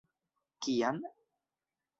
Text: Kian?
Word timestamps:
Kian? 0.61 0.97